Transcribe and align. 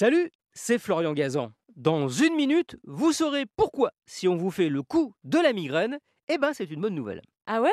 Salut, 0.00 0.30
c'est 0.52 0.78
Florian 0.78 1.12
Gazan. 1.12 1.50
Dans 1.74 2.06
une 2.06 2.36
minute, 2.36 2.76
vous 2.84 3.12
saurez 3.12 3.46
pourquoi, 3.56 3.90
si 4.06 4.28
on 4.28 4.36
vous 4.36 4.52
fait 4.52 4.68
le 4.68 4.84
coup 4.84 5.12
de 5.24 5.40
la 5.40 5.52
migraine, 5.52 5.98
eh 6.28 6.38
ben 6.38 6.52
c'est 6.52 6.70
une 6.70 6.82
bonne 6.82 6.94
nouvelle. 6.94 7.20
Ah 7.46 7.60
ouais? 7.60 7.72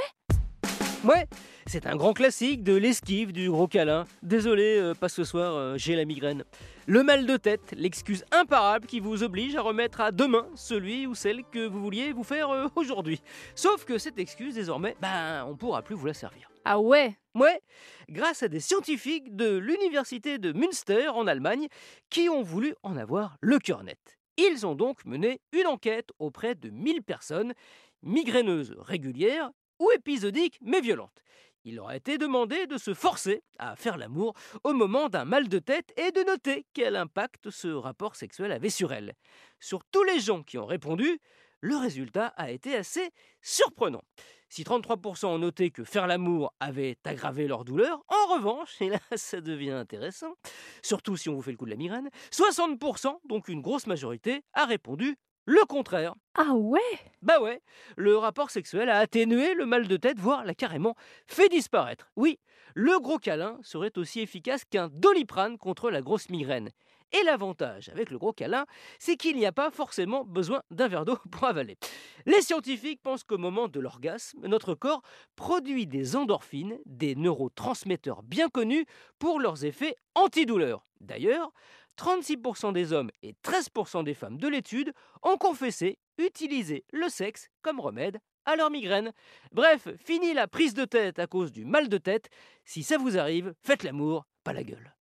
Ouais, 1.05 1.27
c'est 1.67 1.85
un 1.85 1.95
grand 1.95 2.13
classique 2.13 2.63
de 2.63 2.73
l'esquive, 2.73 3.31
du 3.31 3.47
gros 3.51 3.67
câlin. 3.67 4.07
Désolé, 4.23 4.79
euh, 4.79 4.95
pas 4.95 5.07
ce 5.07 5.23
soir, 5.23 5.53
euh, 5.53 5.77
j'ai 5.77 5.95
la 5.95 6.03
migraine. 6.03 6.43
Le 6.87 7.03
mal 7.03 7.27
de 7.27 7.37
tête, 7.37 7.75
l'excuse 7.77 8.25
imparable 8.31 8.87
qui 8.87 8.99
vous 8.99 9.21
oblige 9.21 9.55
à 9.55 9.61
remettre 9.61 10.01
à 10.01 10.11
demain 10.11 10.47
celui 10.55 11.05
ou 11.05 11.13
celle 11.13 11.43
que 11.43 11.67
vous 11.67 11.79
vouliez 11.79 12.11
vous 12.11 12.23
faire 12.23 12.49
euh, 12.49 12.69
aujourd'hui. 12.75 13.21
Sauf 13.53 13.85
que 13.85 13.99
cette 13.99 14.17
excuse, 14.17 14.55
désormais, 14.55 14.97
ben, 14.99 15.45
on 15.47 15.55
pourra 15.55 15.83
plus 15.83 15.93
vous 15.93 16.07
la 16.07 16.15
servir. 16.15 16.49
Ah 16.63 16.79
ouais? 16.79 17.15
Ouais, 17.35 17.61
grâce 18.09 18.41
à 18.41 18.47
des 18.47 18.59
scientifiques 18.59 19.35
de 19.35 19.57
l'université 19.57 20.39
de 20.39 20.53
Münster 20.53 21.09
en 21.09 21.27
Allemagne 21.27 21.67
qui 22.09 22.29
ont 22.29 22.41
voulu 22.41 22.73
en 22.81 22.97
avoir 22.97 23.37
le 23.41 23.59
cœur 23.59 23.83
net. 23.83 24.17
Ils 24.37 24.65
ont 24.65 24.73
donc 24.73 25.05
mené 25.05 25.39
une 25.51 25.67
enquête 25.67 26.09
auprès 26.17 26.55
de 26.55 26.71
1000 26.71 27.03
personnes, 27.03 27.53
migraineuses 28.01 28.75
régulières 28.79 29.51
ou 29.79 29.91
épisodiques 29.91 30.57
mais 30.61 30.81
violentes. 30.81 31.23
Il 31.63 31.75
leur 31.75 31.89
a 31.89 31.95
été 31.95 32.19
demandé 32.19 32.67
de 32.67 32.77
se 32.77 32.93
forcer 32.93 33.41
à 33.57 33.75
faire 33.75 33.97
l'amour 33.97 34.33
au 34.63 34.73
moment 34.73 35.09
d'un 35.09 35.25
mal 35.25 35.49
de 35.49 35.57
tête 35.57 35.91
et 35.97 36.11
de 36.11 36.21
noter 36.23 36.67
quel 36.73 36.95
impact 36.95 37.49
ce 37.49 37.67
rapport 37.69 38.15
sexuel 38.15 38.51
avait 38.51 38.69
sur 38.69 38.93
elles. 38.93 39.15
Sur 39.59 39.83
tous 39.85 40.03
les 40.03 40.19
gens 40.19 40.43
qui 40.43 40.59
ont 40.59 40.67
répondu, 40.67 41.19
le 41.61 41.75
résultat 41.75 42.27
a 42.37 42.51
été 42.51 42.75
assez 42.75 43.09
surprenant. 43.41 44.03
Si 44.49 44.61
33% 44.61 45.25
ont 45.25 45.39
noté 45.39 45.71
que 45.71 45.83
faire 45.83 46.05
l'amour 46.05 46.53
avait 46.59 46.97
aggravé 47.03 47.47
leur 47.47 47.65
douleur, 47.65 48.03
en 48.07 48.35
revanche, 48.35 48.75
et 48.81 48.89
là 48.89 48.99
ça 49.15 49.41
devient 49.41 49.71
intéressant, 49.71 50.35
surtout 50.83 51.17
si 51.17 51.29
on 51.29 51.35
vous 51.35 51.41
fait 51.41 51.51
le 51.51 51.57
coup 51.57 51.65
de 51.65 51.71
la 51.71 51.75
migraine, 51.75 52.09
60%, 52.31 53.17
donc 53.27 53.47
une 53.47 53.61
grosse 53.61 53.87
majorité, 53.87 54.43
a 54.53 54.65
répondu 54.65 55.17
le 55.45 55.63
contraire. 55.65 56.15
Ah 56.33 56.53
ouais? 56.53 56.79
Bah 57.21 57.39
ouais, 57.39 57.61
le 57.95 58.17
rapport 58.17 58.49
sexuel 58.49 58.89
a 58.89 58.97
atténué 58.97 59.53
le 59.53 59.65
mal 59.65 59.87
de 59.87 59.97
tête, 59.97 60.19
voire 60.19 60.43
l'a 60.43 60.55
carrément 60.55 60.95
fait 61.27 61.49
disparaître. 61.49 62.09
Oui, 62.15 62.39
le 62.73 62.99
gros 62.99 63.19
câlin 63.19 63.57
serait 63.61 63.97
aussi 63.97 64.19
efficace 64.19 64.65
qu'un 64.65 64.89
doliprane 64.89 65.57
contre 65.57 65.89
la 65.89 66.01
grosse 66.01 66.29
migraine. 66.29 66.71
Et 67.13 67.23
l'avantage 67.23 67.89
avec 67.89 68.09
le 68.09 68.17
gros 68.17 68.33
câlin, 68.33 68.65
c'est 68.99 69.15
qu'il 69.15 69.37
n'y 69.37 69.45
a 69.45 69.51
pas 69.51 69.71
forcément 69.71 70.25
besoin 70.25 70.63
d'un 70.71 70.87
verre 70.87 71.05
d'eau 71.05 71.17
pour 71.31 71.45
avaler. 71.45 71.77
Les 72.25 72.41
scientifiques 72.41 73.01
pensent 73.01 73.23
qu'au 73.23 73.37
moment 73.37 73.67
de 73.67 73.79
l'orgasme, 73.79 74.45
notre 74.47 74.73
corps 74.73 75.01
produit 75.35 75.87
des 75.87 76.15
endorphines, 76.15 76.79
des 76.85 77.15
neurotransmetteurs 77.15 78.23
bien 78.23 78.49
connus 78.49 78.85
pour 79.19 79.39
leurs 79.39 79.63
effets 79.63 79.95
antidouleurs. 80.15 80.85
D'ailleurs, 80.99 81.51
36% 81.97 82.73
des 82.73 82.93
hommes 82.93 83.11
et 83.23 83.35
13% 83.43 84.03
des 84.03 84.13
femmes 84.13 84.37
de 84.37 84.47
l'étude 84.47 84.93
ont 85.23 85.37
confessé 85.37 85.97
utiliser 86.17 86.85
le 86.91 87.09
sexe 87.09 87.49
comme 87.61 87.79
remède 87.79 88.19
à 88.45 88.55
leur 88.55 88.69
migraine. 88.69 89.11
Bref, 89.51 89.87
fini 89.97 90.33
la 90.33 90.47
prise 90.47 90.73
de 90.73 90.85
tête 90.85 91.19
à 91.19 91.27
cause 91.27 91.51
du 91.51 91.65
mal 91.65 91.89
de 91.89 91.97
tête. 91.97 92.29
Si 92.63 92.83
ça 92.83 92.97
vous 92.97 93.17
arrive, 93.17 93.53
faites 93.63 93.83
l'amour, 93.83 94.25
pas 94.43 94.53
la 94.53 94.63
gueule. 94.63 94.95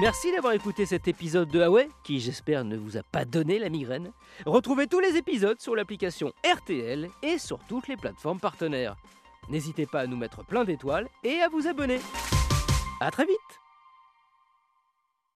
Merci 0.00 0.32
d'avoir 0.32 0.54
écouté 0.54 0.86
cet 0.86 1.06
épisode 1.06 1.50
de 1.50 1.58
Huawei, 1.58 1.86
qui 2.02 2.18
j'espère 2.18 2.64
ne 2.64 2.78
vous 2.78 2.96
a 2.96 3.02
pas 3.02 3.26
donné 3.26 3.58
la 3.58 3.68
migraine. 3.68 4.10
Retrouvez 4.46 4.86
tous 4.86 5.00
les 5.00 5.16
épisodes 5.16 5.60
sur 5.60 5.76
l'application 5.76 6.32
RTL 6.50 7.10
et 7.22 7.36
sur 7.36 7.58
toutes 7.66 7.88
les 7.88 7.98
plateformes 7.98 8.40
partenaires. 8.40 8.96
N'hésitez 9.50 9.84
pas 9.84 10.00
à 10.00 10.06
nous 10.06 10.16
mettre 10.16 10.46
plein 10.46 10.64
d'étoiles 10.64 11.08
et 11.24 11.40
à 11.40 11.48
vous 11.50 11.66
abonner. 11.66 12.00
A 13.00 13.10
très 13.10 13.26
vite 13.26 13.61